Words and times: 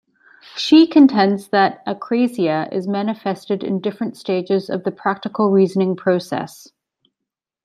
She 0.55 0.87
contends 0.87 1.49
that 1.49 1.85
akrasia 1.85 2.73
is 2.73 2.87
manifested 2.87 3.63
in 3.63 3.79
different 3.81 4.17
stages 4.17 4.67
of 4.67 4.83
the 4.83 4.91
practical 4.91 5.51
reasoning 5.51 5.95
process. 5.95 6.69